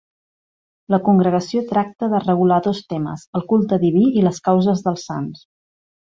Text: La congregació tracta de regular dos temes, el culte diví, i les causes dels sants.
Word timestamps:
La 0.93 0.97
congregació 1.09 1.61
tracta 1.73 2.09
de 2.15 2.21
regular 2.23 2.57
dos 2.71 2.79
temes, 2.93 3.25
el 3.39 3.43
culte 3.55 3.79
diví, 3.87 4.05
i 4.23 4.29
les 4.29 4.41
causes 4.49 4.83
dels 4.89 5.05
sants. 5.11 5.45